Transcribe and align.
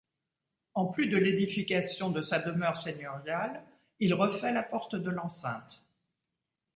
En 0.73 0.87
plus 0.87 1.09
de 1.09 1.17
l'édification 1.19 2.09
de 2.09 2.23
sa 2.23 2.39
demeure 2.39 2.75
seigneuriale, 2.75 3.61
il 3.99 4.15
refait 4.15 4.51
la 4.51 4.63
porte 4.63 4.95
de 4.95 5.11
l'enceinte. 5.11 5.79